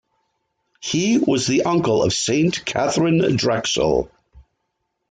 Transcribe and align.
He 0.79 1.19
was 1.19 1.45
the 1.45 1.61
uncle 1.61 2.01
of 2.01 2.11
Saint 2.11 2.65
Katharine 2.65 3.35
Drexel. 3.35 4.09